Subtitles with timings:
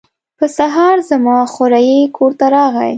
[0.37, 2.89] په سهار زما خوریی کور ته راغی.